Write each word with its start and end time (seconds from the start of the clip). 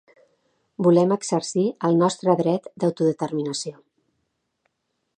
Volem 0.87 1.13
exercir 1.15 1.67
el 1.89 2.01
nostre 2.05 2.37
dret 2.41 2.73
d’autodeterminació. 2.85 3.79